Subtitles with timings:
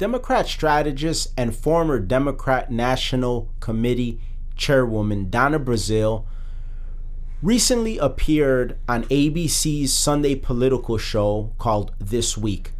[0.00, 4.18] Democrat strategist and former Democrat National Committee
[4.56, 6.24] chairwoman Donna Brazile
[7.42, 12.72] recently appeared on ABC's Sunday political show called This Week.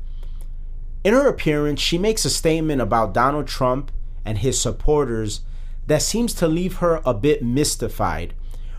[1.04, 3.92] In her appearance, she makes a statement about Donald Trump
[4.24, 5.42] and his supporters
[5.88, 8.32] that seems to leave her a bit mystified.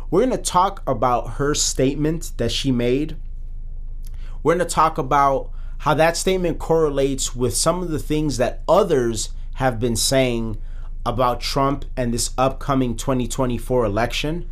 [0.09, 3.17] We're going to talk about her statement that she made.
[4.41, 5.51] We're going to talk about
[5.81, 10.61] how that statement correlates with some of the things that others have been saying
[11.03, 14.47] about Trump and this upcoming 2024 election.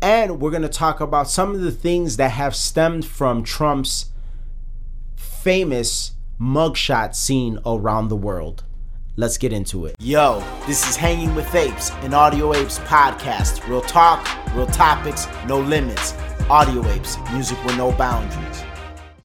[0.00, 4.06] And we're going to talk about some of the things that have stemmed from Trump's
[5.14, 8.64] famous mugshot scene around the world.
[9.16, 9.94] Let's get into it.
[10.00, 13.68] Yo, this is Hanging with Apes, an Audio Apes podcast.
[13.68, 16.14] Real talk, real topics, no limits.
[16.48, 18.63] Audio Apes, music with no boundaries.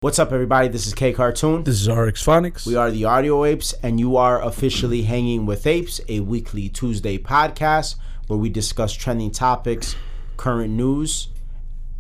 [0.01, 0.69] What's up, everybody?
[0.69, 1.65] This is K Cartoon.
[1.65, 2.65] This is RX Phonics.
[2.65, 7.17] We are the Audio Apes, and you are officially Hanging with Apes, a weekly Tuesday
[7.17, 7.95] podcast
[8.27, 9.97] where we discuss trending topics,
[10.37, 11.27] current news,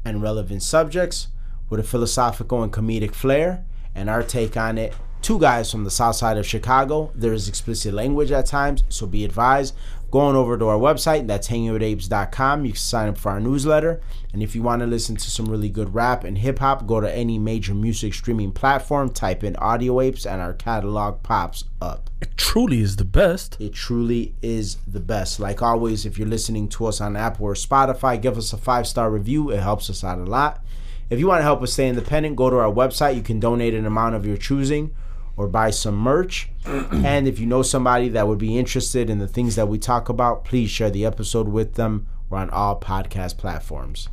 [0.05, 1.27] and relevant subjects
[1.69, 4.93] with a philosophical and comedic flair and our take on it
[5.29, 7.11] two guys from the south side of Chicago.
[7.13, 9.75] There is explicit language at times, so be advised.
[10.09, 12.65] Going over to our website, that's hangingwithapes.com.
[12.65, 14.01] You can sign up for our newsletter.
[14.33, 16.99] And if you want to listen to some really good rap and hip hop, go
[16.99, 22.09] to any major music streaming platform, type in Audio Apes, and our catalog pops up.
[22.21, 23.55] It truly is the best.
[23.61, 25.39] It truly is the best.
[25.39, 28.87] Like always, if you're listening to us on Apple or Spotify, give us a five
[28.87, 29.51] star review.
[29.51, 30.65] It helps us out a lot.
[31.11, 33.15] If you want to help us stay independent, go to our website.
[33.15, 34.95] You can donate an amount of your choosing
[35.39, 36.49] or buy some merch.
[36.65, 40.09] and if you know somebody that would be interested in the things that we talk
[40.09, 42.05] about, please share the episode with them.
[42.29, 44.09] We're on all podcast platforms.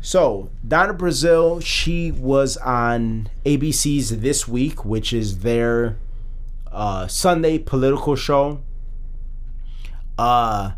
[0.00, 5.96] So, Donna Brazile, she was on ABC's This Week, which is their
[6.70, 8.60] uh, Sunday political show.
[10.16, 10.72] Uh,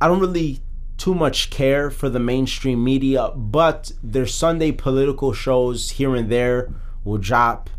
[0.00, 0.58] I don't really
[0.98, 6.72] too much care for the mainstream media, but their Sunday political shows here and there
[7.04, 7.70] will drop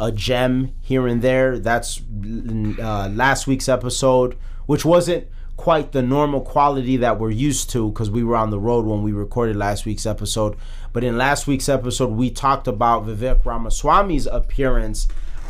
[0.00, 1.58] a gem here and there.
[1.58, 5.28] That's uh, last week's episode, which wasn't
[5.58, 9.02] quite the normal quality that we're used to because we were on the road when
[9.02, 10.56] we recorded last week's episode.
[10.94, 15.06] But in last week's episode, we talked about Vivek Ramaswamy's appearance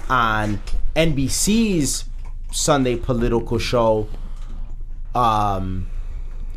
[0.08, 0.60] on
[0.96, 2.06] NBC's
[2.50, 4.08] Sunday political show,
[5.14, 5.86] um,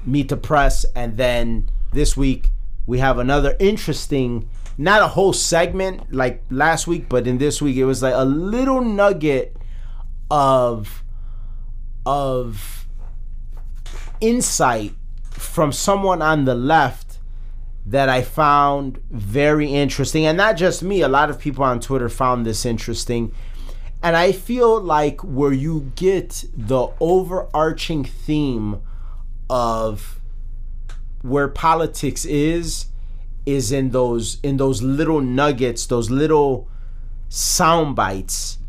[0.04, 0.84] Meet the Press.
[0.96, 2.50] And then this week,
[2.88, 7.78] we have another interesting not a whole segment like last week, but in this week
[7.78, 9.56] it was like a little nugget
[10.32, 11.04] of
[12.06, 12.88] of
[14.20, 14.94] insight
[15.32, 17.20] from someone on the left
[17.86, 20.26] that I found very interesting.
[20.26, 23.34] And not just me, a lot of people on Twitter found this interesting.
[24.02, 28.82] And I feel like where you get the overarching theme
[29.50, 30.20] of
[31.22, 32.88] where politics is
[33.46, 36.68] is in those in those little nuggets, those little
[37.30, 38.60] sound bites,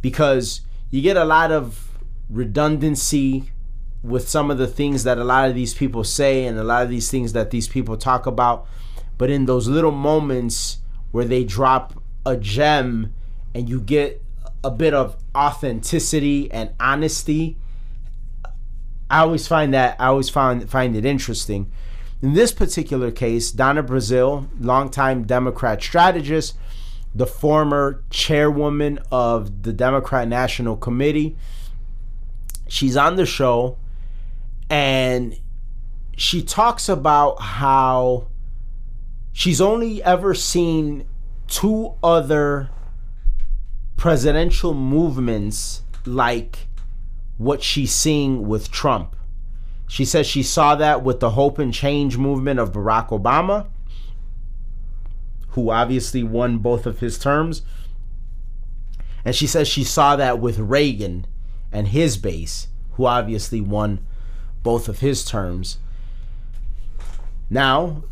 [0.00, 3.50] because you get a lot of redundancy
[4.02, 6.82] with some of the things that a lot of these people say and a lot
[6.82, 8.66] of these things that these people talk about.
[9.16, 10.78] But in those little moments
[11.10, 13.14] where they drop a gem
[13.54, 14.22] and you get
[14.62, 17.56] a bit of authenticity and honesty,
[19.10, 21.70] I always find that I always find find it interesting.
[22.24, 26.56] In this particular case, Donna Brazile, longtime Democrat strategist,
[27.14, 31.36] the former chairwoman of the Democrat National Committee,
[32.66, 33.76] she's on the show
[34.70, 35.38] and
[36.16, 38.28] she talks about how
[39.34, 41.06] she's only ever seen
[41.46, 42.70] two other
[43.98, 46.68] presidential movements like
[47.36, 49.14] what she's seeing with Trump.
[49.86, 53.66] She says she saw that with the Hope and Change movement of Barack Obama,
[55.48, 57.62] who obviously won both of his terms.
[59.24, 61.26] And she says she saw that with Reagan
[61.72, 64.04] and his base, who obviously won
[64.62, 65.78] both of his terms.
[67.48, 68.04] Now,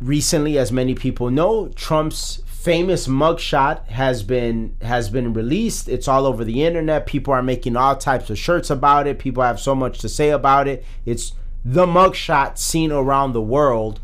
[0.00, 5.88] recently, as many people know, Trump's famous mugshot has been has been released.
[5.88, 7.06] It's all over the internet.
[7.06, 9.18] People are making all types of shirts about it.
[9.18, 10.84] People have so much to say about it.
[11.04, 11.32] It's
[11.64, 13.98] the mugshot seen around the world.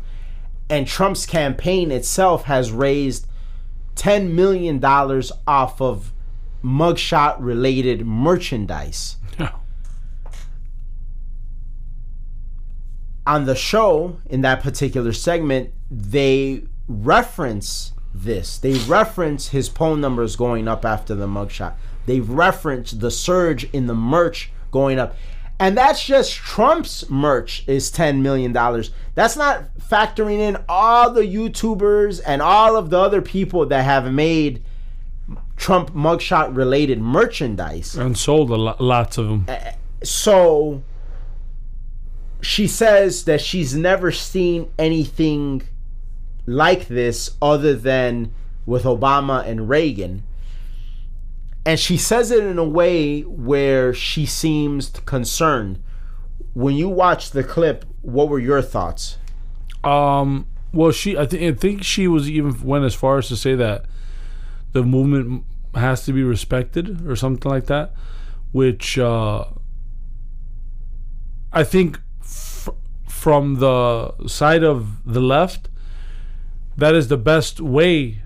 [0.69, 3.25] And Trump's campaign itself has raised
[3.95, 6.13] $10 million off of
[6.63, 9.15] mugshot related merchandise.
[13.25, 18.57] On the show, in that particular segment, they reference this.
[18.57, 21.73] They reference his phone numbers going up after the mugshot.
[22.05, 25.15] They reference the surge in the merch going up.
[25.59, 28.53] And that's just Trump's merch is $10 million.
[28.53, 34.11] That's not factoring in all the YouTubers and all of the other people that have
[34.11, 34.63] made
[35.57, 37.95] Trump mugshot related merchandise.
[37.95, 39.47] And sold a lot, lots of them.
[40.01, 40.81] So
[42.41, 45.63] she says that she's never seen anything
[46.49, 48.33] like this other than
[48.65, 50.23] with Obama and Reagan.
[51.65, 55.81] And she says it in a way where she seems concerned.
[56.53, 59.17] When you watched the clip, what were your thoughts?
[59.83, 60.47] Um.
[60.73, 61.17] Well, she.
[61.17, 63.85] I, th- I think she was even went as far as to say that
[64.73, 65.43] the movement
[65.75, 67.93] has to be respected or something like that,
[68.51, 69.45] which uh,
[71.51, 72.69] I think f-
[73.07, 75.69] from the side of the left,
[76.79, 78.21] that is the best way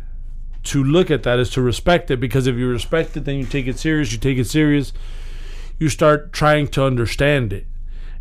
[0.63, 3.45] to look at that is to respect it because if you respect it, then you
[3.45, 4.11] take it serious.
[4.11, 4.93] You take it serious.
[5.79, 7.65] You start trying to understand it,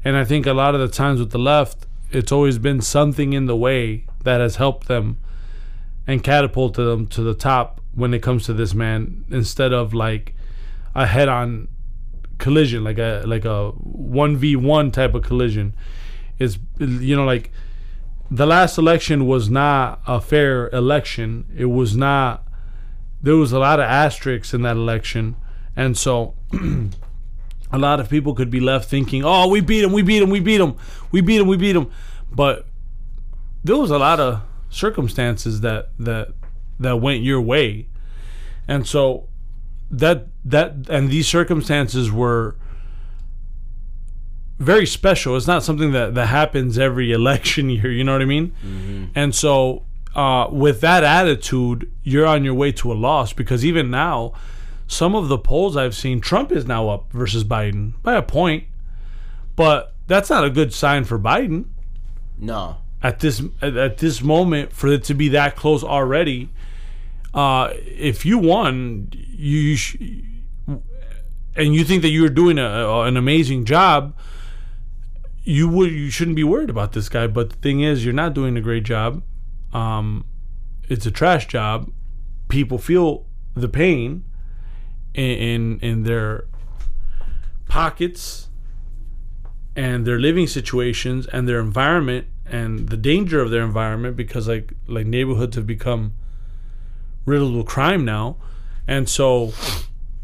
[0.05, 3.32] and I think a lot of the times with the left, it's always been something
[3.32, 5.19] in the way that has helped them
[6.06, 10.34] and catapulted them to the top when it comes to this man instead of like
[10.94, 11.69] a head-on
[12.38, 15.75] collision like a like a 1v1 type of collision
[16.40, 17.52] is you know like
[18.32, 21.44] the last election was not a fair election.
[21.56, 22.49] It was not
[23.20, 25.37] there was a lot of asterisks in that election.
[25.76, 26.34] And so
[27.73, 30.31] a lot of people could be left thinking oh we beat him we beat him
[30.31, 30.76] we beat him
[31.11, 31.90] we beat him we beat him
[32.31, 32.67] but
[33.64, 36.32] there was a lot of circumstances that that
[36.81, 37.88] that went your way.
[38.67, 39.29] And so
[39.90, 42.56] that that and these circumstances were
[44.62, 45.37] very special.
[45.37, 48.53] It's not something that that happens every election year you know what i mean?
[49.14, 49.82] And so
[50.14, 54.32] uh, with that attitude you're on your way to a loss because even now
[54.87, 58.64] some of the polls i've seen trump is now up versus biden by a point
[59.56, 61.65] but that's not a good sign for biden.
[62.38, 62.76] No.
[63.03, 66.50] at this at, at this moment for it to be that close already
[67.32, 69.97] uh if you won you, you sh-
[71.55, 74.15] and you think that you're doing a, a- an amazing job
[75.44, 78.35] you would you shouldn't be worried about this guy but the thing is you're not
[78.35, 79.23] doing a great job.
[79.73, 80.25] Um
[80.89, 81.91] it's a trash job.
[82.49, 84.25] People feel the pain
[85.15, 86.47] in in, in their
[87.67, 88.49] pockets
[89.75, 94.75] and their living situations and their environment and the danger of their environment because like
[94.87, 96.12] like neighborhoods have become
[97.25, 98.37] riddled with crime now.
[98.87, 99.53] And so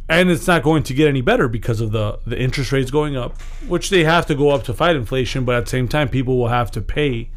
[0.09, 3.17] and it's not going to get any better because of the the interest rates going
[3.17, 6.09] up which they have to go up to fight inflation but at the same time
[6.09, 7.31] people will have to pay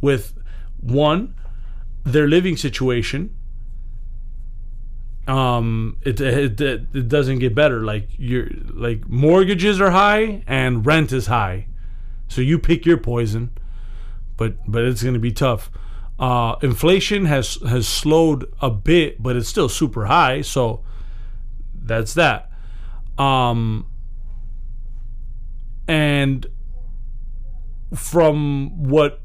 [0.00, 0.34] with
[0.80, 1.34] one
[2.04, 3.34] their living situation.
[5.26, 7.80] Um it, it it doesn't get better.
[7.80, 11.66] Like your like mortgages are high and rent is high.
[12.28, 13.50] So you pick your poison
[14.36, 15.70] but but it's going to be tough.
[16.18, 20.42] Uh inflation has has slowed a bit but it's still super high.
[20.42, 20.83] So
[21.84, 22.50] that's that
[23.18, 23.86] um
[25.86, 26.46] and
[27.94, 29.20] from what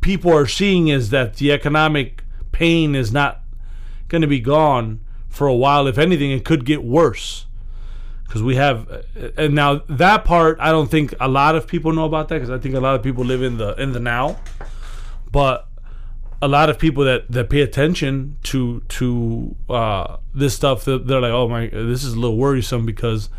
[0.00, 2.22] people are seeing is that the economic
[2.52, 3.40] pain is not
[4.08, 5.86] going to be gone for a while.
[5.86, 7.46] If anything, it could get worse
[8.24, 9.04] because we have.
[9.36, 12.50] And now that part, I don't think a lot of people know about that because
[12.50, 14.38] I think a lot of people live in the in the now.
[15.32, 15.66] But
[16.44, 21.20] a lot of people that that pay attention to to uh, this stuff, they're, they're
[21.20, 23.30] like, oh my, this is a little worrisome because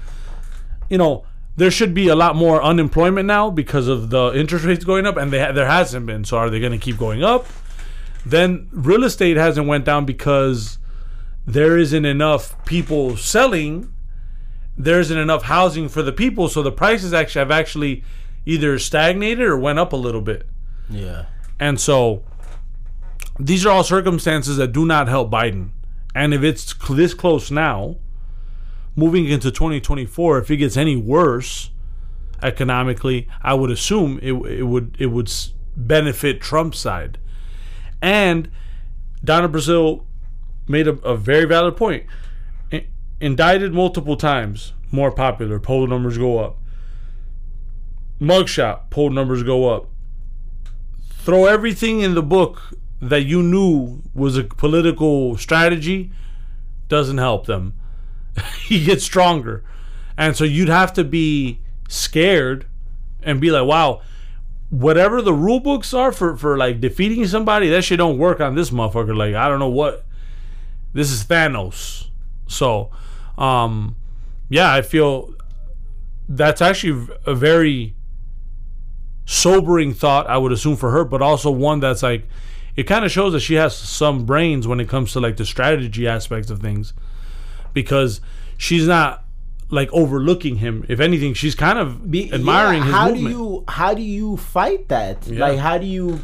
[0.89, 1.23] you know
[1.55, 5.17] there should be a lot more unemployment now because of the interest rates going up,
[5.17, 6.25] and they ha- there hasn't been.
[6.25, 7.45] So are they going to keep going up?
[8.25, 10.79] Then real estate hasn't went down because
[11.45, 13.93] there isn't enough people selling.
[14.75, 18.03] There isn't enough housing for the people, so the prices actually have actually
[18.47, 20.47] either stagnated or went up a little bit.
[20.89, 21.25] Yeah.
[21.59, 22.23] And so
[23.39, 25.69] these are all circumstances that do not help Biden.
[26.13, 27.97] And if it's this close now,
[28.95, 31.71] moving into 2024, if it gets any worse
[32.41, 35.31] economically, I would assume it, it would it would
[35.75, 37.17] benefit Trump's side.
[38.01, 38.49] And
[39.23, 40.05] Donna Brazile
[40.67, 42.05] made a, a very valid point.
[42.71, 42.87] I-
[43.19, 46.57] indicted multiple times, more popular, poll numbers go up.
[48.21, 49.89] Mugshot, poll numbers go up
[51.25, 52.73] throw everything in the book
[53.09, 56.11] that you knew was a political strategy
[56.87, 57.73] doesn't help them.
[58.65, 59.63] he gets stronger.
[60.17, 62.65] And so you'd have to be scared
[63.21, 64.01] and be like, wow,
[64.69, 68.55] whatever the rule books are for, for like defeating somebody, that shit don't work on
[68.55, 69.15] this motherfucker.
[69.15, 70.05] Like, I don't know what
[70.93, 72.07] This is Thanos.
[72.47, 72.91] So,
[73.37, 73.95] um,
[74.49, 75.33] yeah, I feel
[76.29, 77.95] that's actually a very
[79.25, 82.27] sobering thought, I would assume for her, but also one that's like
[82.75, 85.45] it kind of shows that she has some brains when it comes to like the
[85.45, 86.93] strategy aspects of things
[87.73, 88.21] because
[88.57, 89.23] she's not
[89.69, 90.85] like overlooking him.
[90.89, 93.25] If anything, she's kind of Be- admiring yeah, his how movement.
[93.25, 95.39] do you how do you fight that Yeah.
[95.39, 96.19] like how do you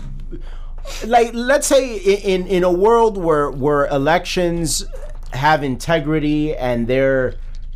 [1.05, 4.85] like let's say in in a world where where elections
[5.33, 7.35] have integrity and they're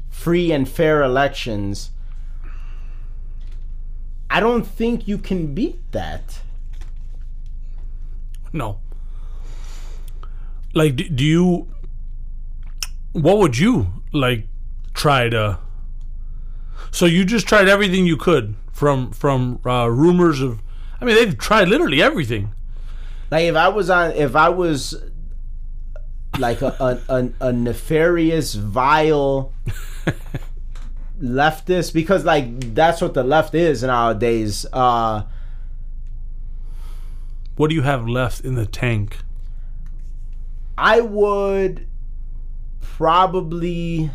[0.10, 1.92] free and fair elections
[4.30, 6.42] i don't think you can beat that
[8.56, 8.80] No.
[10.74, 11.68] Like, do, do you?
[13.12, 14.48] What would you like
[14.94, 15.60] try to?
[16.92, 20.62] So you just tried everything you could from from uh, rumors of.
[21.02, 22.52] I mean, they've tried literally everything.
[23.32, 24.96] like if i was on if i was
[26.40, 29.52] like a a, a, a nefarious vile
[31.22, 35.24] leftist because like that's what the left is nowadays uh
[37.56, 39.18] What do you have left in the tank?
[40.78, 41.88] I would
[42.82, 44.12] probably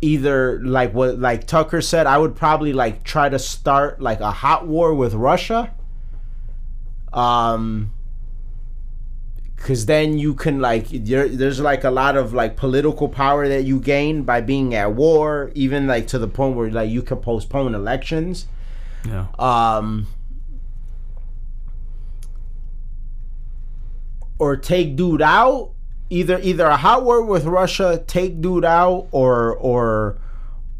[0.00, 4.30] either like what like Tucker said, I would probably like try to start like a
[4.30, 5.74] hot war with Russia.
[7.12, 7.92] Um
[9.56, 13.64] cuz then you can like there there's like a lot of like political power that
[13.64, 17.22] you gain by being at war even like to the point where like you could
[17.22, 18.46] postpone elections.
[19.06, 19.26] Yeah.
[19.38, 20.08] Um
[24.38, 25.72] or take dude out
[26.10, 30.18] either either a hot war with Russia, take dude out, or or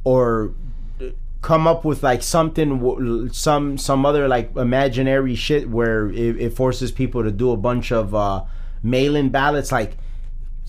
[0.04, 0.52] or
[1.42, 6.90] come up with like something, some some other like imaginary shit where it, it forces
[6.92, 8.44] people to do a bunch of uh,
[8.82, 9.96] mail-in ballots, like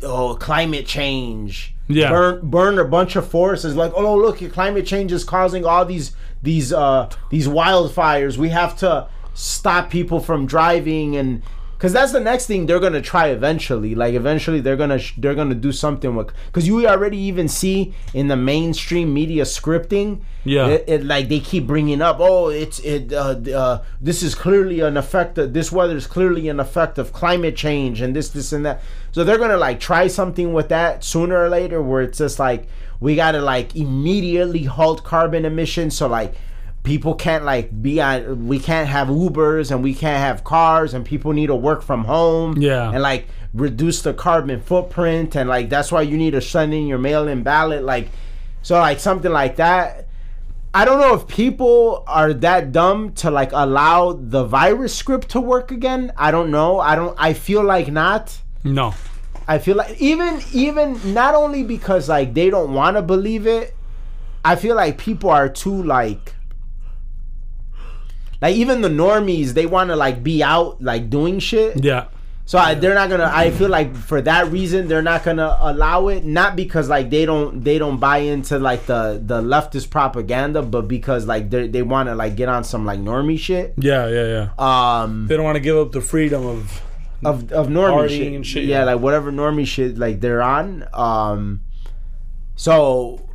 [0.04, 1.74] oh climate change.
[1.90, 2.10] Yeah.
[2.10, 3.66] burn burn a bunch of forests.
[3.66, 8.38] Like oh look, climate change is causing all these these uh these wildfires.
[8.38, 11.44] We have to stop people from driving and
[11.78, 13.94] because that's the next thing they're gonna try eventually.
[13.94, 17.94] Like eventually they're gonna sh- they're gonna do something with because you already even see
[18.16, 20.22] in the mainstream media scripting.
[20.44, 20.68] Yeah.
[20.70, 22.18] it, it like they keep bringing up.
[22.20, 23.14] Oh, it's it.
[23.14, 25.38] Uh, uh, this is clearly an effect.
[25.38, 28.82] Of, this weather is clearly an effect of climate change and this this and that.
[29.12, 32.68] So they're gonna like try something with that sooner or later, where it's just like
[33.00, 35.96] we gotta like immediately halt carbon emissions.
[35.96, 36.34] So like
[36.88, 41.06] people can't like be on we can't have ubers and we can't have cars and
[41.06, 42.90] people need to work from home Yeah.
[42.94, 46.88] and like reduce the carbon footprint and like that's why you need to send in
[46.88, 48.08] your mail-in ballot like
[48.62, 50.08] so like something like that
[50.74, 55.42] i don't know if people are that dumb to like allow the virus script to
[55.42, 58.94] work again i don't know i don't i feel like not No.
[59.50, 63.74] I feel like even even not only because like they don't want to believe it,
[64.44, 66.36] I feel like people are too like
[68.42, 71.84] like even the normies they want to like be out like doing shit.
[71.84, 72.08] Yeah.
[72.46, 73.30] So I, they're not gonna.
[73.34, 76.24] I feel like for that reason they're not gonna allow it.
[76.24, 80.84] Not because like they don't they don't buy into like the the leftist propaganda, but
[80.88, 83.74] because like they they want to like get on some like normie shit.
[83.76, 84.08] Yeah.
[84.08, 84.48] Yeah.
[84.58, 85.02] Yeah.
[85.02, 86.82] Um, They don't want to give up the freedom of.
[87.26, 88.32] of of normie shit.
[88.32, 88.84] and shit, yeah, yeah.
[88.86, 90.88] like whatever normie shit like they're on.
[90.94, 91.62] Um,
[92.56, 93.27] so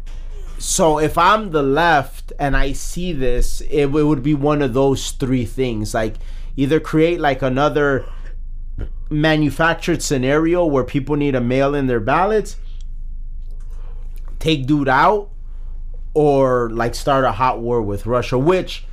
[0.63, 4.75] so if I'm the left and I see this, it, w- would be one of
[4.75, 5.93] those three things.
[5.93, 6.15] Like
[6.57, 8.07] either create like another
[9.11, 12.59] manufactured scenario where people need to mail in their ballots,
[14.39, 15.31] take dude out,
[16.15, 18.85] or like start a hot war with Russia, which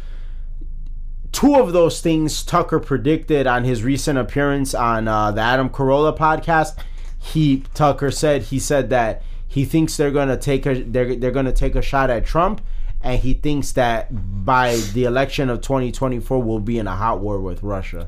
[1.31, 6.17] two of those things Tucker predicted on his recent appearance on uh, the Adam Carolla
[6.17, 6.79] podcast.
[7.19, 11.51] He Tucker said he said that he thinks they're gonna take a they're they're gonna
[11.51, 12.62] take a shot at Trump,
[13.01, 17.41] and he thinks that by the election of 2024 we'll be in a hot war
[17.41, 18.08] with Russia.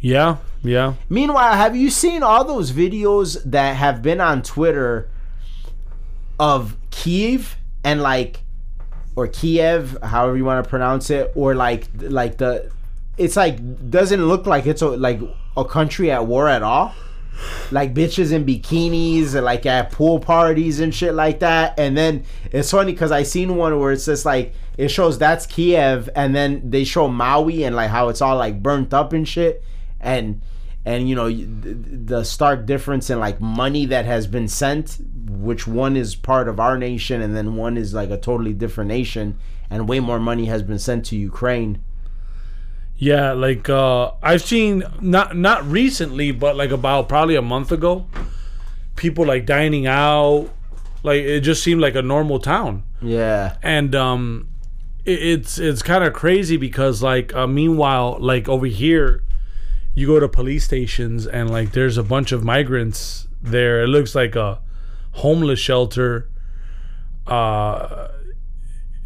[0.00, 0.36] Yeah.
[0.62, 0.94] Yeah.
[1.08, 5.08] Meanwhile, have you seen all those videos that have been on Twitter
[6.38, 8.42] of Kiev and like
[9.16, 12.70] or Kiev, however you want to pronounce it, or like like the
[13.16, 15.20] it's like doesn't look like it's a, like
[15.56, 16.94] a country at war at all.
[17.70, 21.78] Like bitches in bikinis and like at pool parties and shit like that.
[21.78, 25.46] And then it's funny because I seen one where it's just like it shows that's
[25.46, 29.26] Kiev, and then they show Maui and like how it's all like burnt up and
[29.26, 29.62] shit,
[30.00, 30.40] and
[30.84, 34.98] and you know the stark difference in like money that has been sent,
[35.28, 38.88] which one is part of our nation, and then one is like a totally different
[38.88, 39.38] nation,
[39.70, 41.80] and way more money has been sent to Ukraine.
[42.96, 48.06] Yeah, like uh I've seen not not recently, but like about probably a month ago,
[48.96, 50.48] people like dining out.
[51.02, 52.84] Like it just seemed like a normal town.
[53.02, 53.56] Yeah.
[53.62, 54.48] and um
[55.04, 59.22] it, it's it's kind of crazy because like uh, meanwhile like over here
[59.94, 64.14] you go to police stations and like there's a bunch of migrants there it looks
[64.14, 64.60] like a
[65.12, 66.28] homeless shelter
[67.26, 68.08] uh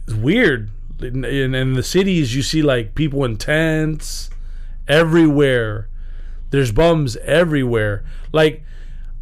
[0.07, 4.31] it's weird in, in, in the cities you see like people in tents
[4.87, 5.88] everywhere
[6.50, 8.62] there's bums everywhere like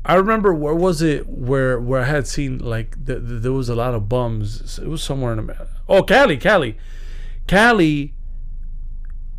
[0.08, 3.68] I remember where was it where where I had seen like th- th- there was
[3.68, 4.78] a lot of bums.
[4.78, 5.68] It was somewhere in America.
[5.88, 6.78] Oh, Cali, Cali,
[7.48, 8.14] Cali.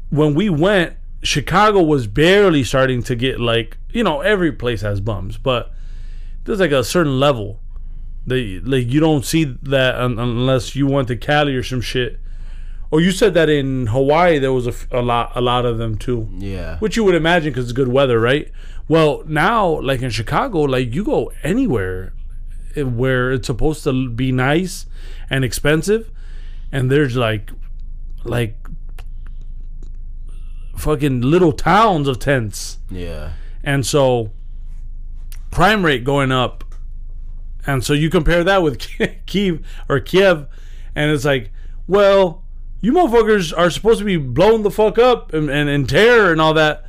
[0.10, 5.00] When we went, Chicago was barely starting to get like you know every place has
[5.00, 5.72] bums, but
[6.44, 7.62] there's like a certain level.
[8.26, 12.20] They like you don't see that un- unless you went to Cali or some shit.
[12.90, 15.78] Or you said that in Hawaii there was a, f- a lot a lot of
[15.78, 16.78] them too Yeah.
[16.80, 18.50] which you would imagine because it's good weather, right?
[18.88, 22.14] Well, now like in Chicago, like you go anywhere
[22.76, 24.86] eh, where it's supposed to be nice
[25.30, 26.10] and expensive,
[26.72, 27.52] and there's like
[28.24, 28.56] like
[30.76, 33.32] fucking little towns of tents, Yeah.
[33.64, 34.32] and so
[35.52, 36.64] crime rate going up,
[37.66, 38.80] and so you compare that with
[39.26, 40.48] Kiev or Kiev,
[40.96, 41.52] and it's like,
[41.88, 42.44] well,
[42.82, 46.40] you motherfuckers are supposed to be blown the fuck up and, and in terror and
[46.40, 46.86] all that.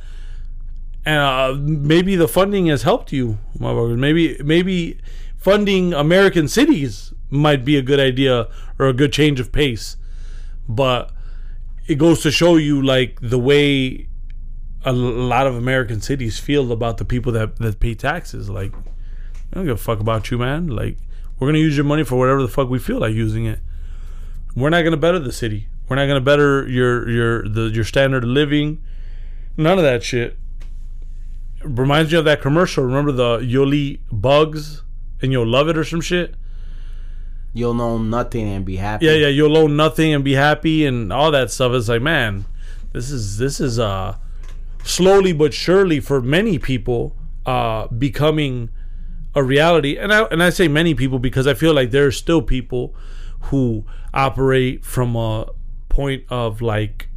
[1.05, 3.97] And uh, maybe the funding has helped you, motherfuckers.
[3.97, 4.99] Maybe maybe
[5.37, 9.97] funding American cities might be a good idea or a good change of pace.
[10.67, 11.11] But
[11.87, 14.07] it goes to show you like the way
[14.85, 18.49] a lot of American cities feel about the people that, that pay taxes.
[18.49, 20.67] Like, I don't give a fuck about you, man.
[20.67, 20.97] Like,
[21.39, 23.59] we're gonna use your money for whatever the fuck we feel like using it.
[24.55, 25.67] We're not gonna better the city.
[25.89, 28.81] We're not gonna better your your the your standard of living.
[29.57, 30.37] None of that shit.
[31.63, 32.83] Reminds me of that commercial.
[32.83, 34.83] Remember the you'll eat bugs
[35.21, 36.35] and you'll love it or some shit.
[37.53, 39.07] You'll know nothing and be happy.
[39.07, 41.73] Yeah, yeah, you'll own nothing and be happy and all that stuff.
[41.73, 42.45] It's like, man,
[42.93, 44.15] this is this is uh
[44.83, 47.15] slowly but surely for many people
[47.47, 48.69] uh becoming
[49.33, 49.97] a reality.
[49.97, 52.93] And I and I say many people because I feel like there are still people
[53.43, 55.47] who operate from a
[55.99, 57.09] point of like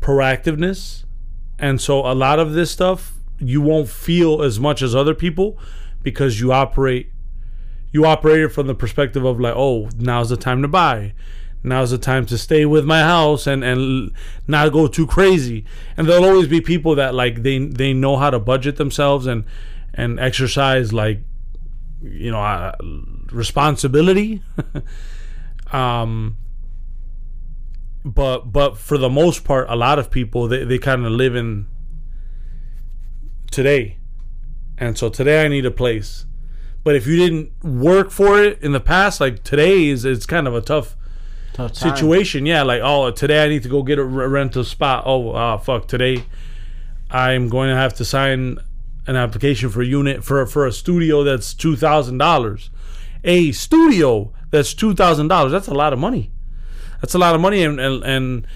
[0.00, 1.04] proactiveness.
[1.58, 5.58] And so a lot of this stuff you won't feel as much as other people
[6.02, 7.10] because you operate
[7.92, 11.12] you operate it from the perspective of like, oh, now's the time to buy.
[11.62, 14.12] Now's the time to stay with my house and and
[14.46, 15.66] not go too crazy.
[15.94, 19.44] And there'll always be people that like they they know how to budget themselves and
[19.92, 21.20] and exercise like
[22.00, 22.72] you know uh,
[23.30, 24.42] responsibility.
[25.70, 26.38] um
[28.14, 31.34] but but for the most part a lot of people they, they kind of live
[31.34, 31.66] in
[33.50, 33.98] today.
[34.76, 36.24] And so today i need a place.
[36.84, 40.48] But if you didn't work for it in the past like today is it's kind
[40.48, 40.96] of a tough
[41.52, 42.46] Tough situation.
[42.46, 45.04] Yeah like oh today i need to go get a rental spot.
[45.06, 46.24] Oh ah, fuck today
[47.10, 48.58] i'm going to have to sign
[49.06, 52.68] an application for a unit for for a studio that's $2000
[53.24, 56.30] a studio that's $2000 that's a lot of money
[57.00, 58.46] that's a lot of money and and and,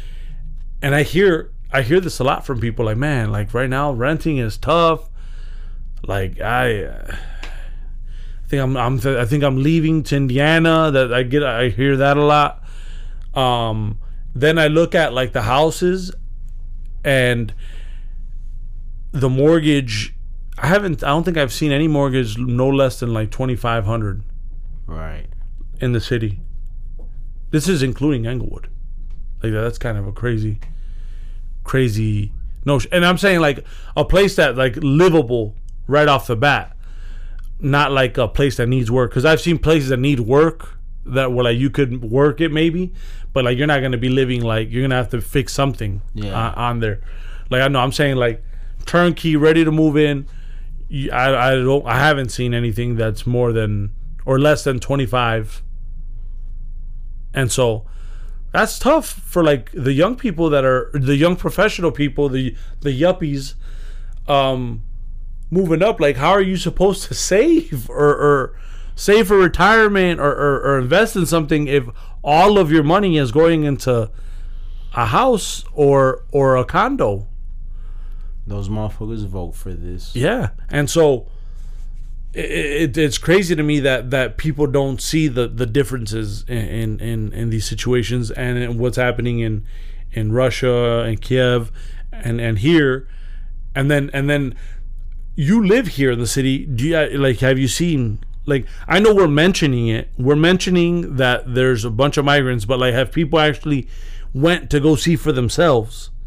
[0.83, 3.92] and i hear i hear this a lot from people like man like right now
[3.92, 5.09] renting is tough
[6.07, 7.16] like i uh,
[8.44, 10.90] I think I'm, I'm I think I'm leaving to Indiana.
[10.90, 12.62] That I get I hear that a lot.
[13.33, 13.98] Um,
[14.35, 16.12] then I look at like the houses,
[17.02, 17.55] and
[19.12, 20.14] the mortgage.
[20.59, 21.02] I haven't.
[21.02, 24.22] I don't think I've seen any mortgage no less than like twenty five hundred
[24.87, 25.28] Right.
[25.81, 26.40] in the city.
[27.52, 28.68] This is including Englewood.
[29.42, 30.58] Like that's kind of a crazy,
[31.64, 32.32] crazy
[32.64, 32.80] no.
[32.92, 33.64] And I'm saying like
[33.96, 35.54] a place that like livable
[35.88, 36.76] right off the bat,
[37.60, 39.10] not like a place that needs work.
[39.10, 42.92] Because I've seen places that need work that were like you could work it maybe,
[43.32, 46.32] but like you're not gonna be living like you're gonna have to fix something Yeah.
[46.34, 47.00] on, on there.
[47.50, 48.44] Like I know I'm saying like
[48.86, 50.26] turnkey, ready to move in.
[51.12, 53.90] I I don't I haven't seen anything that's more than
[54.24, 55.62] or less than 25
[57.35, 57.85] and so
[58.53, 62.90] that's tough for like the young people that are the young professional people the the
[62.90, 63.55] yuppies
[64.29, 64.83] um
[65.51, 66.01] moving up.
[66.01, 68.59] Like how are you supposed to save or or
[68.95, 71.88] save for retirement or, or, or invest in something if
[72.23, 74.11] all of your money is going into
[74.95, 77.27] a house or or a condo?
[78.47, 80.16] Those motherfuckers vote for this.
[80.16, 81.29] yeah, and so
[82.35, 86.57] it, it, it's crazy to me that that people don't see the the differences in
[86.57, 89.66] in in, in these situations and in what's happening in
[90.12, 91.71] in Russia and Kiev
[92.11, 93.07] and and here.
[93.75, 94.55] And then and then
[95.35, 96.64] you live here in the city.
[96.64, 100.11] Do you like have you seen like I know we're mentioning it.
[100.16, 103.88] We're mentioning that there's a bunch of migrants but like have people actually
[104.33, 106.11] went to go see for themselves?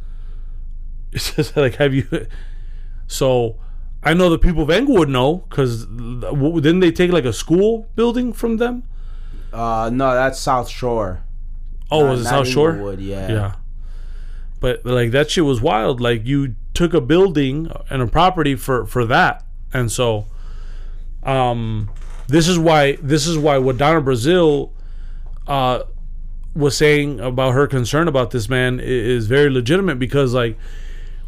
[1.15, 2.27] It's just like have you
[3.07, 3.55] so
[4.05, 8.31] I know the people of Englewood know because didn't they take like a school building
[8.33, 8.83] from them
[9.51, 11.21] Uh, no, that's South Shore.
[11.91, 13.31] oh Not- was it South Shore Englewood, yeah.
[13.31, 13.51] Yeah.
[14.59, 15.99] But like that shit was wild.
[16.01, 19.43] Like you took a building and a property for for that.
[19.73, 20.25] And so
[21.23, 21.89] um
[22.27, 24.71] this is why this is why what Donna Brazile
[25.47, 25.79] uh
[26.55, 30.57] was saying about her concern about this man is very legitimate because like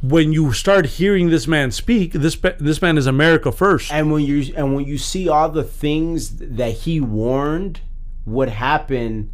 [0.01, 3.91] when you start hearing this man speak, this this man is America first.
[3.91, 7.81] And when you and when you see all the things that he warned
[8.25, 9.31] would happen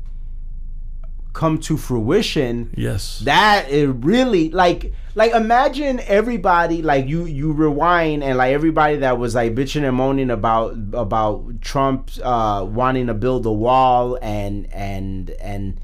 [1.33, 3.19] come to fruition, yes.
[3.19, 9.17] that it really like like imagine everybody like you you rewind and like everybody that
[9.17, 14.71] was like bitching and moaning about about Trump uh wanting to build a wall and
[14.73, 15.79] and and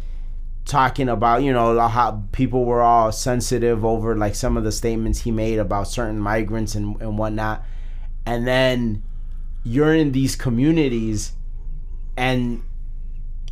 [0.69, 5.19] talking about you know how people were all sensitive over like some of the statements
[5.19, 7.63] he made about certain migrants and, and whatnot.
[8.25, 9.03] And then
[9.63, 11.33] you're in these communities
[12.15, 12.63] and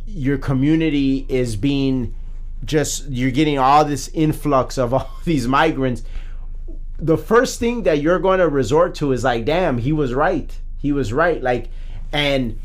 [0.06, 2.14] your community is being
[2.64, 6.02] just you're getting all this influx of all these migrants.
[6.98, 10.56] The first thing that you're going to resort to is like damn he was right.
[10.78, 11.42] He was right.
[11.42, 11.68] Like
[12.12, 12.58] and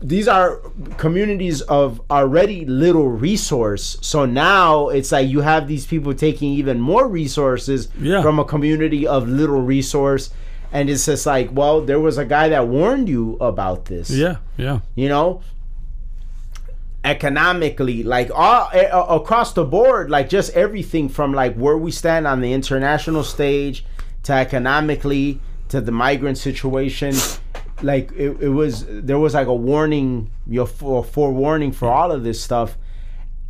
[0.00, 0.56] these are
[0.96, 3.96] communities of already little resource.
[4.00, 8.22] So now it's like you have these people taking even more resources Yeah.
[8.22, 10.30] from a community of little resource.
[10.72, 14.10] And it's just like well there was a guy that warned you about this.
[14.10, 14.80] Yeah, yeah.
[14.94, 15.40] you know?
[17.04, 18.68] Economically like all
[19.16, 23.84] across the board like just everything from like where we stand on the international stage
[24.24, 27.14] to economically to the migrant situation
[27.82, 32.24] like it, it was there was like a warning your know forewarning for all of
[32.24, 32.76] this stuff.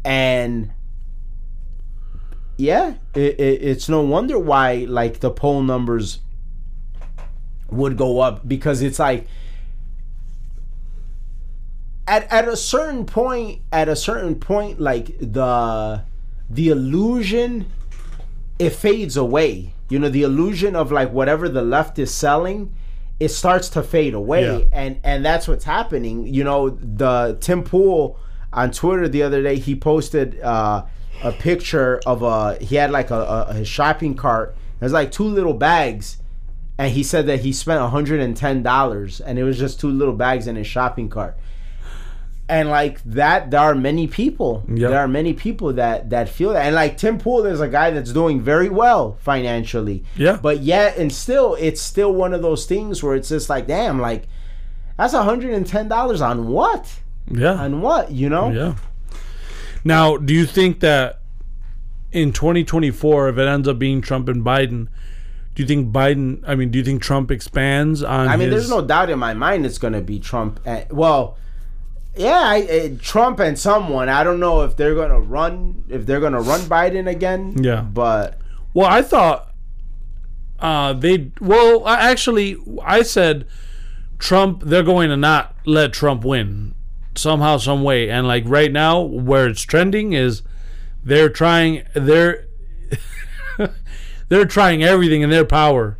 [0.05, 0.73] And
[2.57, 6.19] yeah it, it, it's no wonder why like the poll numbers
[7.71, 9.29] would go up because it's like
[12.07, 16.03] at at a certain point at a certain point like the
[16.51, 17.67] the illusion
[18.59, 19.73] it fades away.
[19.89, 22.75] You know the illusion of like whatever the left is selling
[23.21, 24.43] it starts to fade away.
[24.43, 24.65] Yeah.
[24.73, 26.27] and and that's what's happening.
[26.27, 28.19] You know the tim pool
[28.51, 30.83] on twitter the other day he posted uh
[31.23, 34.57] a picture of a he had like a, a, a shopping cart.
[34.81, 36.19] There's like two little bags.
[36.81, 40.55] And he said that he spent $110 and it was just two little bags in
[40.55, 41.37] his shopping cart
[42.49, 44.91] and like that there are many people Yep.
[44.91, 47.91] there are many people that that feel that and like tim pool is a guy
[47.91, 50.39] that's doing very well financially Yeah.
[50.41, 54.01] but yet and still it's still one of those things where it's just like damn
[54.01, 54.29] like
[54.97, 57.53] that's $110 on what Yeah.
[57.55, 58.75] on what you know Yeah.
[59.85, 61.21] Now, do you think that
[62.11, 64.89] in 2024, if it ends up being Trump and Biden,
[65.55, 66.43] do you think Biden?
[66.47, 68.27] I mean, do you think Trump expands on?
[68.29, 70.59] I mean, his, there's no doubt in my mind it's going to be Trump.
[70.65, 71.39] And, well,
[72.19, 74.09] yeah, I, uh, Trump and someone.
[74.09, 77.63] I don't know if they're going to run if they're going to run Biden again.
[77.63, 77.83] Yeah.
[77.83, 78.39] but
[78.75, 79.53] Well, I thought
[80.59, 81.31] uh, they.
[81.41, 83.47] Well, I actually, I said
[84.19, 84.63] Trump.
[84.65, 86.75] They're going to not let Trump win
[87.15, 88.11] somehow, some way.
[88.11, 90.43] And like right now, where it's trending is
[91.05, 91.85] they're trying.
[91.95, 92.47] They're
[94.29, 95.99] they're trying everything in their power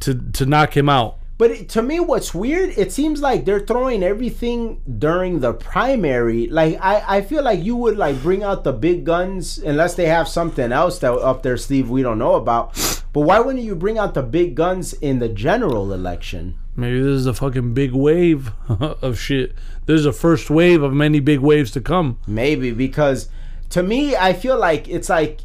[0.00, 1.18] to to knock him out.
[1.42, 2.78] But it, to me, what's weird?
[2.78, 6.46] It seems like they're throwing everything during the primary.
[6.46, 10.06] Like I, I feel like you would like bring out the big guns unless they
[10.06, 12.74] have something else that up their sleeve we don't know about.
[13.12, 16.60] But why wouldn't you bring out the big guns in the general election?
[16.76, 19.56] Maybe this is a fucking big wave of shit.
[19.86, 22.20] This is a first wave of many big waves to come.
[22.24, 23.28] Maybe because
[23.70, 25.40] to me, I feel like it's like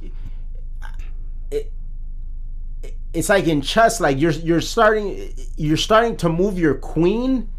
[3.14, 4.00] it's like in chess.
[4.00, 7.50] Like you're you're starting you're starting to move your queen.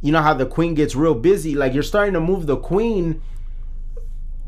[0.00, 1.54] You know how the queen gets real busy.
[1.54, 3.22] Like you're starting to move the queen,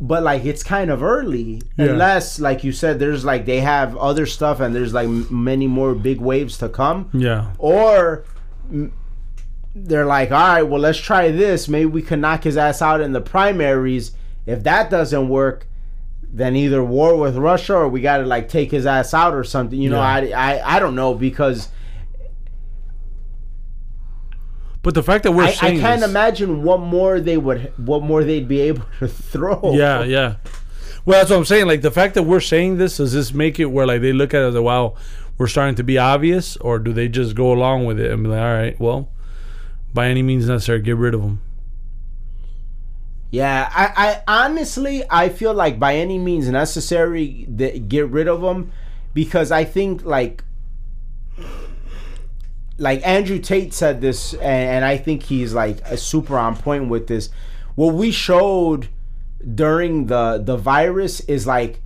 [0.00, 1.62] but like it's kind of early.
[1.76, 1.86] Yeah.
[1.86, 5.94] Unless, like you said, there's like they have other stuff and there's like many more
[5.94, 7.52] big waves to come Yeah.
[7.58, 8.24] or
[9.76, 11.68] they're like, all right, well, let's try this.
[11.68, 14.12] Maybe we can knock his ass out in the primaries.
[14.46, 15.66] If that doesn't work,
[16.36, 19.44] then either war with Russia or we got to like take his ass out or
[19.44, 19.80] something.
[19.80, 20.36] You know, Yeah.
[20.36, 21.68] I, I I don't know because
[24.82, 28.02] But the fact that we're I, I can't this- imagine what more they would what
[28.02, 29.72] more they'd be able to throw.
[29.74, 30.36] Yeah, yeah.
[31.06, 31.66] Well, that's what I'm saying.
[31.66, 34.34] Like the fact that we're saying this does this make it where like they look
[34.34, 34.94] at it as wow,
[35.38, 38.28] we're starting to be obvious, or do they just go along with it and be
[38.30, 39.08] like, all right, well,
[39.94, 41.40] by any means necessary, get rid of them.
[43.34, 48.42] Yeah, I, I honestly I feel like by any means necessary that get rid of
[48.42, 48.70] them
[49.12, 50.44] because I think like
[52.78, 56.88] like Andrew Tate said this and, and I think he's like a super on point
[56.88, 57.30] with this.
[57.74, 58.86] What we showed
[59.52, 61.82] during the the virus is like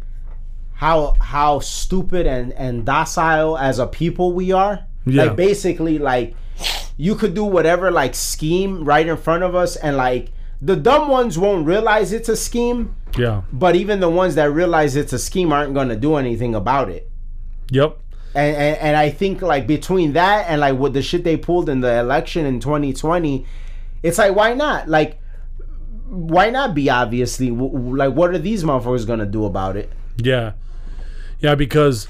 [0.74, 4.84] how how stupid and and docile as a people we are.
[5.06, 5.24] Yeah.
[5.24, 6.34] Like basically like
[6.98, 11.08] you could do whatever like scheme right in front of us and like the dumb
[11.08, 13.42] ones won't realize it's a scheme, Yeah.
[13.52, 16.88] but even the ones that realize it's a scheme aren't going to do anything about
[16.90, 17.08] it.
[17.70, 17.96] Yep.
[18.34, 21.68] And, and and I think like between that and like what the shit they pulled
[21.68, 23.46] in the election in 2020,
[24.02, 24.88] it's like why not?
[24.88, 25.18] Like
[26.08, 29.90] why not be obviously like what are these motherfuckers going to do about it?
[30.18, 30.52] Yeah.
[31.40, 32.08] Yeah, because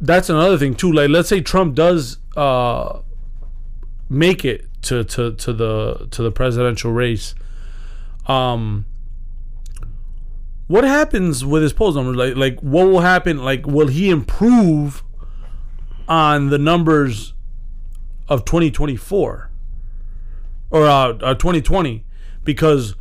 [0.00, 0.92] that's another thing too.
[0.92, 3.00] Like let's say Trump does uh
[4.10, 7.34] make it to to to the to the presidential race.
[8.26, 8.86] Um
[10.66, 12.16] what happens with his polls numbers?
[12.16, 13.44] Like like what will happen?
[13.44, 15.02] Like will he improve
[16.08, 17.32] on the numbers
[18.28, 19.50] of 2024
[20.70, 22.04] or uh, uh 2020
[22.44, 22.94] because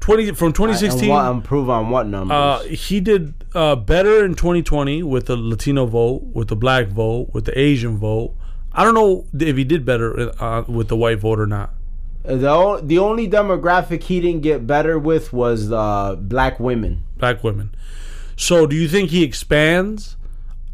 [0.00, 2.34] 20 from And 2016 what improve on what numbers?
[2.34, 7.30] uh, he did uh, better in 2020 with the Latino vote, with the black vote,
[7.32, 8.34] with the Asian vote.
[8.72, 11.72] I don't know if he did better uh, with the white vote or not.
[12.24, 17.04] The the only demographic he didn't get better with was uh, black women.
[17.16, 17.74] Black women.
[18.36, 20.16] So, do you think he expands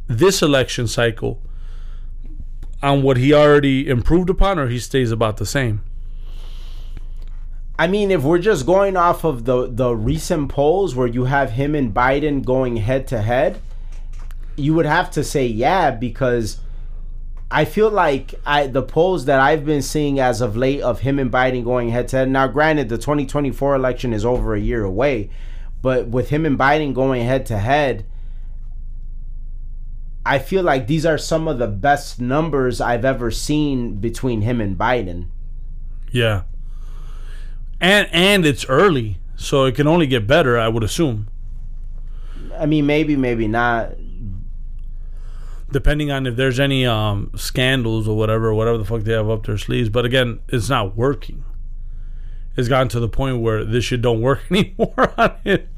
[0.06, 1.42] this election cycle
[2.82, 5.82] on what he already improved upon, or he stays about the same?
[7.78, 11.52] I mean, if we're just going off of the the recent polls where you have
[11.52, 13.60] him and Biden going head to head,
[14.56, 16.60] you would have to say yeah because
[17.50, 21.18] I feel like I the polls that I've been seeing as of late of him
[21.18, 22.30] and Biden going head to head.
[22.30, 25.30] Now, granted, the 2024 election is over a year away,
[25.82, 28.06] but with him and Biden going head to head,
[30.24, 34.60] I feel like these are some of the best numbers I've ever seen between him
[34.60, 35.28] and Biden.
[36.12, 36.42] Yeah.
[37.80, 41.28] And and it's early, so it can only get better, I would assume.
[42.56, 43.94] I mean, maybe, maybe not.
[45.72, 49.46] Depending on if there's any um scandals or whatever, whatever the fuck they have up
[49.46, 49.88] their sleeves.
[49.88, 51.44] But again, it's not working.
[52.56, 55.68] It's gotten to the point where this shit don't work anymore on him.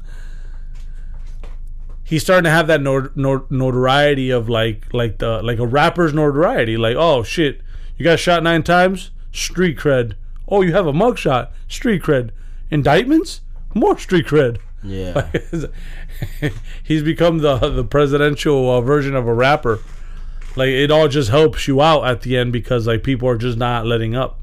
[2.03, 6.77] He's starting to have that notoriety of like like the like a rapper's notoriety.
[6.77, 7.61] Like, oh shit,
[7.97, 10.13] you got shot nine times, street cred.
[10.47, 12.31] Oh, you have a mugshot, street cred.
[12.69, 13.41] Indictments,
[13.73, 14.59] more street cred.
[14.83, 15.29] Yeah.
[16.83, 19.79] he's become the the presidential uh, version of a rapper.
[20.55, 23.57] Like it all just helps you out at the end because like people are just
[23.57, 24.39] not letting up.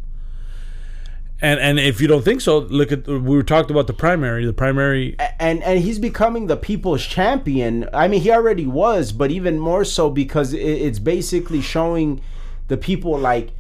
[1.43, 4.45] And and if you don't think so, look at we were talked about the primary.
[4.45, 7.89] The primary, and and he's becoming the people's champion.
[7.95, 12.21] I mean, he already was, but even more so because it, it's basically showing
[12.69, 13.53] the people like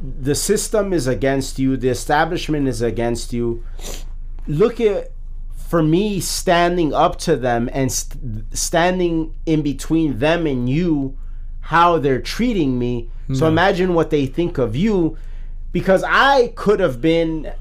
[0.00, 3.64] the system is against you, the establishment is against you.
[4.46, 5.10] Look at
[5.56, 11.18] for me standing up to them and st- standing in between them and you
[11.60, 13.10] how they're treating me.
[13.32, 13.52] So hmm.
[13.52, 15.16] imagine what they think of you
[15.72, 17.52] because I could have been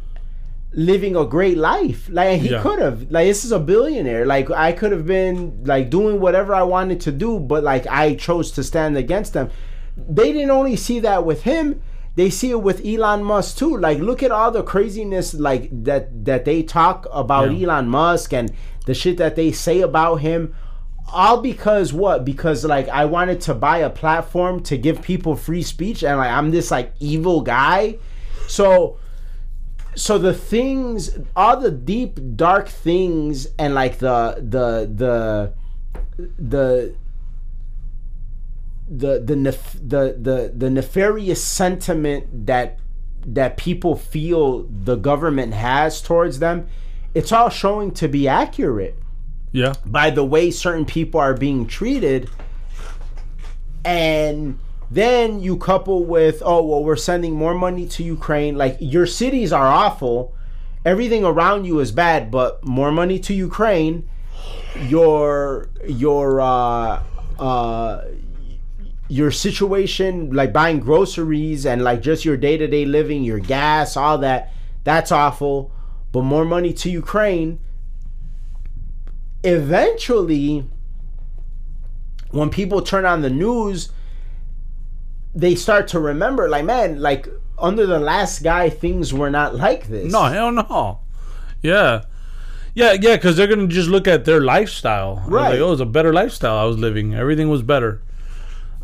[0.73, 2.07] living a great life.
[2.11, 2.61] Like he Yeah.
[2.61, 3.09] could have.
[3.09, 4.25] Like this is a billionaire.
[4.27, 8.13] Like I could have been like doing whatever I wanted to do, but like I
[8.13, 9.49] chose to stand against them.
[9.97, 11.81] They didn't only see that with him.
[12.15, 13.77] They see it with Elon Musk too.
[13.77, 17.67] Like look at all the craziness like that that they talk about Yeah.
[17.67, 18.51] Elon Musk and
[18.85, 20.55] the shit that they say about him.
[21.11, 22.25] All because what?
[22.25, 26.31] Because like I wanted to buy a platform to give people free speech and like
[26.31, 27.97] I'm this like evil guy.
[28.47, 28.97] So
[29.95, 35.53] so the things all the deep dark things and like the the the
[36.37, 36.95] the
[38.87, 42.79] the the nef- the the, the nefarious sentiment that
[43.25, 46.67] that people feel the government has towards them
[47.15, 48.99] it's all showing to be accurate.
[49.51, 52.29] Yeah, by the way certain people are being treated
[53.85, 54.59] and
[54.91, 58.57] then you couple with oh well we're sending more money to ukraine.
[58.57, 60.35] Like your cities are awful.
[60.83, 64.07] Everything around you is bad but more money to ukraine
[64.89, 67.01] your your uh
[67.39, 68.01] uh
[69.07, 74.51] your situation like buying groceries and like just your day-to-day living your gas all that
[74.83, 75.71] that's awful
[76.11, 77.59] but more money to ukraine
[79.45, 80.65] eventually,
[82.31, 83.91] when people turn on the news,
[85.33, 89.87] they start to remember, like, man, like under the last guy, things were not like
[89.87, 90.11] this.
[90.11, 90.99] No, hell no.
[91.61, 92.03] Yeah.
[92.73, 95.23] Yeah, yeah, because they're gonna just look at their lifestyle.
[95.27, 95.51] Right.
[95.51, 97.15] Like, oh, it was a better lifestyle I was living.
[97.15, 98.01] Everything was better.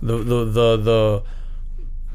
[0.01, 1.23] The the the the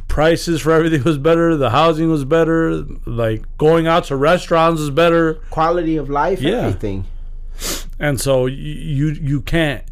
[0.09, 1.57] prices for everything was better.
[1.57, 2.83] The housing was better.
[3.07, 5.35] Like going out to restaurants was better.
[5.51, 6.67] quality of life, Yeah.
[6.67, 7.07] everything.
[7.99, 9.83] and so you you can't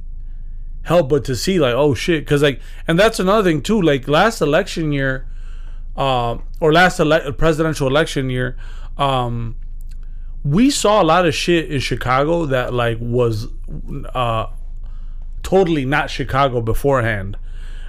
[0.82, 4.06] help but to see like oh shit because like and that's another thing too like
[4.06, 5.26] last election year
[5.96, 8.54] uh, or last ele- presidential election year
[8.98, 9.56] um
[10.44, 13.48] we saw a lot of shit in chicago that like was
[14.14, 14.44] uh
[15.42, 17.38] totally not chicago beforehand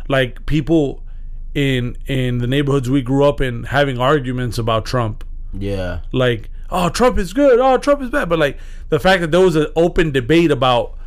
[0.08, 1.04] like people
[1.54, 5.24] in in the neighborhoods we grew up in having arguments about trump.
[5.58, 6.02] Yeah.
[6.12, 7.60] like oh trump is good.
[7.60, 8.28] Oh trump is bad.
[8.30, 8.58] But like
[8.90, 10.98] the fact that there was an open debate about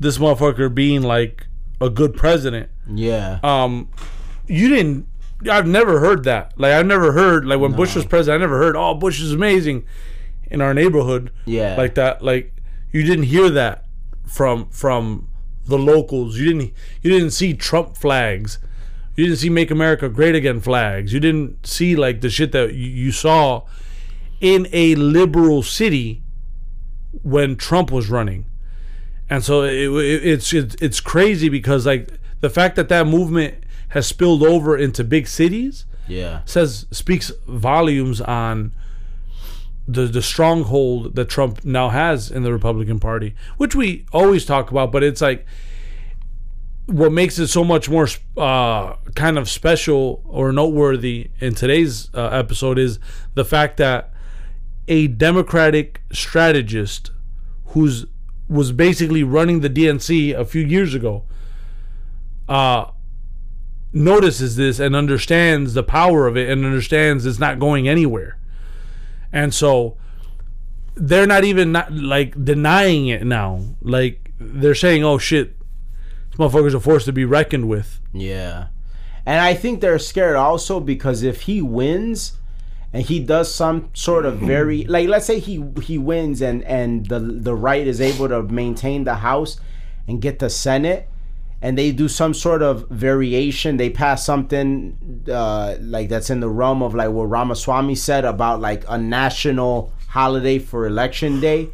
[0.00, 1.46] this motherfucker being like
[1.80, 2.70] a good president.
[2.92, 3.38] Yeah.
[3.42, 3.88] um
[4.46, 5.06] you didn't
[5.48, 6.58] i've never heard that.
[6.58, 9.32] Like i've never heard like when bush was president i never heard oh bush is
[9.32, 9.84] amazing
[10.50, 11.30] in our neighborhood.
[11.44, 11.76] Yeah.
[11.76, 12.22] like that.
[12.22, 12.52] Like
[12.90, 13.84] you didn't hear that
[14.26, 15.27] from from
[15.68, 16.36] the locals.
[16.36, 18.58] You didn't you didn't see trump flags.
[19.16, 21.12] You didn't see make america great again flags.
[21.12, 23.62] You didn't see like the shit that you, you saw
[24.40, 26.22] in a liberal city
[27.22, 28.44] when trump was running.
[29.30, 33.54] And so it, it, it's, it's it's crazy because like the fact that that movement
[33.88, 36.40] has spilled over into big cities yeah.
[36.44, 38.72] says speaks volumes on
[39.88, 44.70] the the stronghold that Trump now has in the Republican Party, which we always talk
[44.70, 45.46] about, but it's like
[46.86, 52.28] what makes it so much more uh, kind of special or noteworthy in today's uh,
[52.28, 52.98] episode is
[53.34, 54.12] the fact that
[54.88, 57.10] a Democratic strategist
[57.66, 58.06] who's
[58.48, 61.24] was basically running the DNC a few years ago
[62.48, 62.86] uh,
[63.92, 68.37] notices this and understands the power of it and understands it's not going anywhere.
[69.32, 69.96] And so
[70.94, 73.62] they're not even not like denying it now.
[73.82, 75.56] Like they're saying, "Oh shit,
[76.30, 78.68] these motherfuckers are forced to be reckoned with." Yeah.
[79.26, 82.38] And I think they're scared also because if he wins
[82.92, 87.06] and he does some sort of very like let's say he he wins and and
[87.06, 89.60] the the right is able to maintain the house
[90.06, 91.08] and get the senate
[91.60, 94.96] and they do some sort of variation they pass something
[95.28, 99.92] uh like that's in the realm of like what Ramaswamy said about like a national
[100.08, 101.68] holiday for election day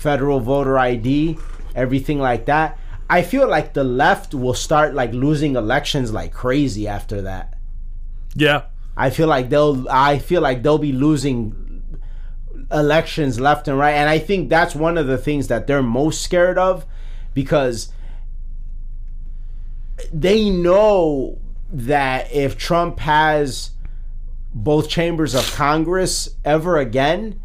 [0.00, 1.36] federal voter ID,
[1.74, 2.78] everything like that.
[3.10, 7.58] I feel like the left will start like losing elections like crazy after that.
[8.34, 8.62] Yeah.
[8.96, 11.54] I feel like they'll I feel like they'll be losing
[12.72, 16.22] elections left and right and I think that's one of the things that they're most
[16.22, 16.86] scared of
[17.34, 17.92] because
[20.12, 21.38] they know
[21.72, 23.70] that if Trump has
[24.54, 27.40] both chambers of Congress ever again,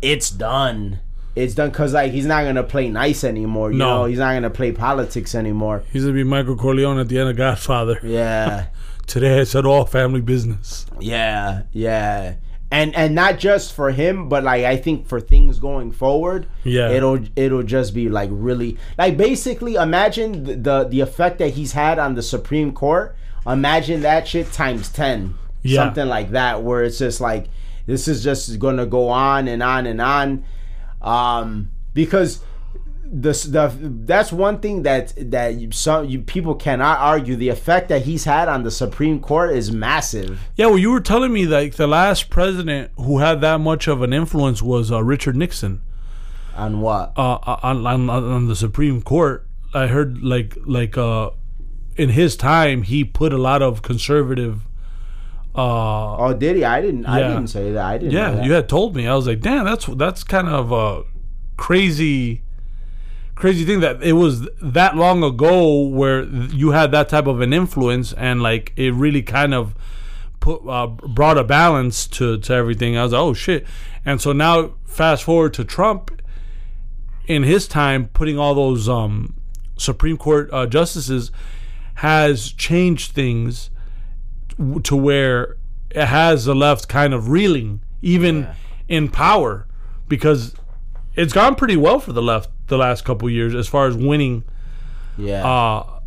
[0.00, 1.00] it's done.
[1.36, 3.72] It's done because like he's not gonna play nice anymore.
[3.72, 3.98] You No.
[3.98, 5.82] know, he's not gonna play politics anymore.
[5.92, 7.98] He's gonna be Michael Corleone at the end of Godfather.
[8.02, 8.66] Yeah,
[9.06, 10.86] Today I said all family business.
[11.00, 12.34] yeah, yeah.
[12.70, 16.88] And and not just for him, but like I think for things going forward, Yeah.
[16.90, 21.72] it'll it'll just be like really like basically imagine the the, the effect that he's
[21.72, 23.14] had on the Supreme Court.
[23.46, 25.82] Imagine that shit times ten, Yeah.
[25.84, 27.48] something like that, where it's just like
[27.86, 30.44] this is just gonna go on and on and on,
[31.02, 32.40] um, because
[33.06, 33.70] the the
[34.06, 37.36] that's one thing that that you, some you, people cannot argue.
[37.36, 40.40] The effect that he's had on the Supreme Court is massive.
[40.56, 44.00] Yeah, well, you were telling me like the last president who had that much of
[44.02, 45.82] an influence was uh, Richard Nixon
[46.56, 47.12] On what?
[47.16, 49.46] uh, on, on on the Supreme Court.
[49.74, 51.30] I heard like like uh,
[51.96, 54.62] in his time he put a lot of conservative.
[55.56, 56.64] Uh, Oh, did he?
[56.64, 57.06] I didn't.
[57.06, 57.84] I didn't say that.
[57.84, 58.12] I didn't.
[58.12, 59.06] yeah, you had told me.
[59.06, 61.04] I was like, damn, that's that's kind of a
[61.56, 62.42] crazy,
[63.36, 67.52] crazy thing that it was that long ago where you had that type of an
[67.52, 69.74] influence and like it really kind of
[70.40, 72.96] put uh, brought a balance to to everything.
[72.98, 73.64] I was like, oh shit,
[74.04, 76.10] and so now fast forward to Trump
[77.26, 79.34] in his time putting all those um,
[79.76, 81.30] Supreme Court uh, justices
[81.94, 83.70] has changed things
[84.82, 85.56] to where
[85.90, 88.54] it has the left kind of reeling, even Yeah.
[88.88, 89.66] in power,
[90.08, 90.54] because
[91.14, 94.42] it's gone pretty well for the left the last couple years as far as winning.
[95.16, 95.46] Yeah.
[95.46, 96.00] Uh,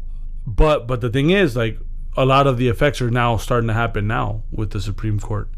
[0.46, 1.80] but but the thing is, like
[2.16, 5.50] a lot of the effects are now starting to happen now with the Supreme Court.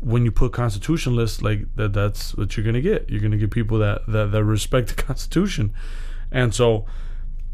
[0.00, 3.08] when you put constitutionalists like that, that's what you're gonna get.
[3.08, 5.72] You're gonna get people that that, that respect the Constitution,
[6.32, 6.86] and so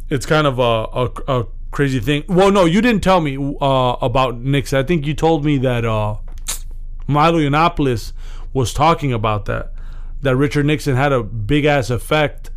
[0.09, 0.63] it's kind of a,
[1.03, 2.25] a, a crazy thing.
[2.29, 4.79] Well, no, you didn't tell me uh, about Nixon.
[4.79, 6.17] I think you told me that uh,
[7.07, 8.13] Milo Yiannopoulos
[8.53, 9.73] was talking about that.
[10.23, 12.51] That Richard Nixon had a big ass effect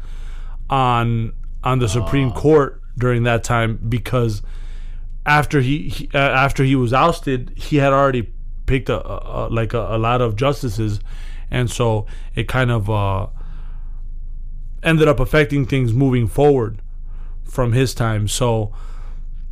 [0.69, 1.33] on
[1.63, 4.41] on the Supreme Court during that time because
[5.25, 8.33] after he, he uh, after he was ousted, he had already
[8.65, 10.99] picked a, a, a like a, a, lot of justices,
[11.51, 13.27] and so it kind of uh,
[14.81, 16.81] ended up affecting things moving forward
[17.43, 18.27] from his time.
[18.27, 18.73] So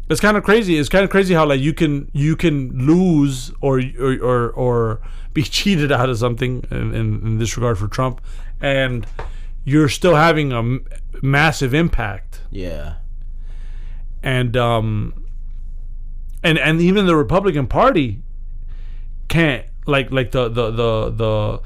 [0.09, 0.77] it's kind of crazy.
[0.77, 5.01] It's kind of crazy how like you can you can lose or or or, or
[5.33, 8.19] be cheated out of something in, in, this regard for Trump,
[8.59, 9.05] and
[9.63, 10.85] you're still having a m-
[11.21, 12.41] massive impact.
[12.49, 12.95] Yeah.
[14.23, 15.25] And um,
[16.43, 18.21] and and even the Republican Party
[19.27, 21.61] can't like like the the the the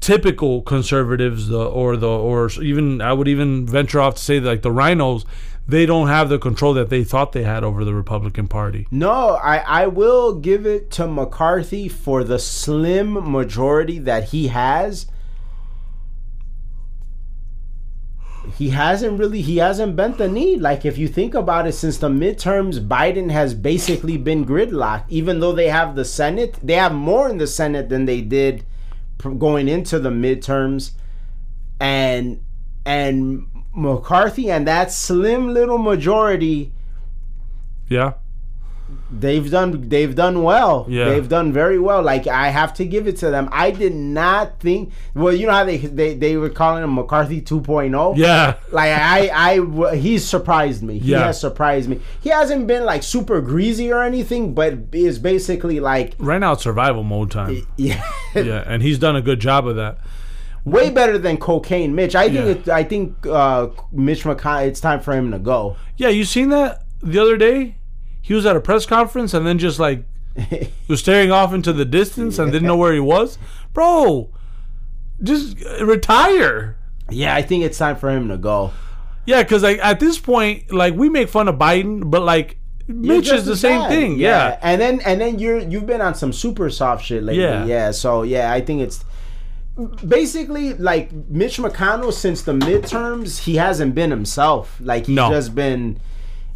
[0.00, 4.48] typical conservatives the or the or even I would even venture off to say that
[4.48, 5.26] like the rhinos
[5.68, 8.86] they don't have the control that they thought they had over the Republican Party.
[8.90, 15.06] No, I, I will give it to McCarthy for the slim majority that he has.
[18.56, 20.56] He hasn't really he hasn't bent the knee.
[20.56, 25.06] Like if you think about it, since the midterms, Biden has basically been gridlocked.
[25.08, 28.64] Even though they have the Senate, they have more in the Senate than they did
[29.18, 30.92] going into the midterms,
[31.80, 32.40] and
[32.84, 36.72] and McCarthy and that slim little majority.
[37.88, 38.14] Yeah.
[39.10, 40.86] They've done they've done well.
[40.88, 41.06] Yeah.
[41.06, 42.02] They've done very well.
[42.02, 43.48] Like I have to give it to them.
[43.50, 47.40] I did not think well, you know how they they, they were calling him McCarthy
[47.42, 48.16] 2.0?
[48.16, 48.54] Yeah.
[48.70, 50.98] Like I I he's surprised me.
[51.00, 51.26] He Yeah.
[51.26, 52.00] has surprised me.
[52.20, 56.62] He hasn't been like super greasy or anything, but is basically like Right now it's
[56.62, 57.66] survival mode time.
[57.76, 58.04] yeah.
[58.36, 59.98] yeah, and he's done a good job of that.
[60.66, 62.14] Way better than cocaine, Mitch.
[62.14, 62.50] I think Yeah.
[62.50, 64.66] it, I think uh, Mitch McConnell.
[64.66, 65.76] It's time for him to go.
[65.96, 67.76] Yeah, you seen that the other day?
[68.20, 70.04] He was at a press conference and then just like
[70.88, 73.38] was staring off into the distance and didn't know where he was.
[73.72, 74.30] Bro,
[75.22, 76.76] just uh, retire.
[77.10, 78.72] Yeah, I think it's time for him to go.
[79.24, 82.58] Yeah, because like at this point, like we make fun of Biden, but like
[82.88, 83.88] Mitch is the same bad.
[83.90, 84.18] thing.
[84.18, 84.58] Yeah.
[84.62, 87.42] and then and then you're you've been on some super soft shit lately.
[87.44, 87.64] Yeah.
[87.64, 89.04] Yeah, so yeah, I think it's
[90.06, 93.40] basically like Mitch McConnell since the midterms.
[93.40, 94.76] He hasn't been himself.
[94.80, 95.30] Like he's No.
[95.30, 95.98] just been.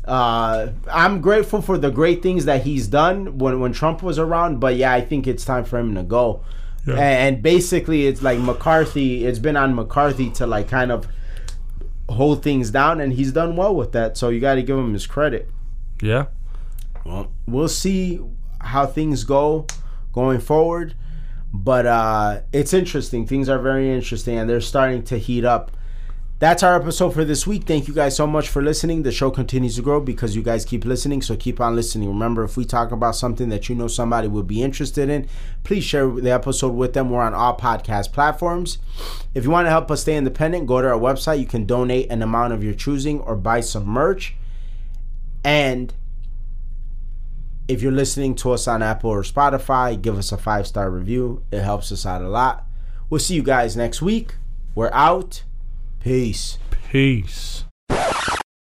[0.06, 4.58] Uh, I'm grateful for the great things that he's done when when Trump was around,
[4.58, 6.42] but yeah, I think it's time for him to go.
[6.86, 6.94] Yeah.
[6.96, 9.26] And basically, it's like McCarthy.
[9.26, 11.06] It's been on McCarthy to like kind of
[12.08, 14.16] hold things down, and he's done well with that.
[14.16, 15.48] So you got to give him his credit.
[16.00, 16.26] Yeah.
[17.04, 18.20] Well, we'll see
[18.60, 19.66] how things go
[20.12, 20.94] going forward.
[21.52, 23.26] But uh, it's interesting.
[23.26, 25.72] Things are very interesting, and they're starting to heat up.
[26.38, 27.64] That's our episode for this week.
[27.64, 29.02] Thank you guys so much for listening.
[29.02, 32.08] The show continues to grow because you guys keep listening, so keep on listening.
[32.08, 35.28] Remember, if we talk about something that you know somebody would be interested in,
[35.64, 37.10] please share the episode with them.
[37.10, 38.78] We're on all podcast platforms.
[39.34, 41.40] If you want to help us stay independent, go to our website.
[41.40, 44.34] You can donate an amount of your choosing or buy some merch.
[45.44, 45.92] And
[47.70, 51.44] if you're listening to us on Apple or Spotify, give us a five star review.
[51.52, 52.66] It helps us out a lot.
[53.08, 54.34] We'll see you guys next week.
[54.74, 55.44] We're out.
[56.00, 56.58] Peace.
[56.90, 57.59] Peace.